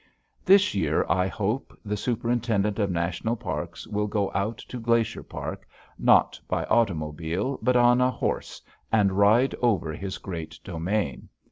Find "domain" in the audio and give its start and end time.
10.63-11.29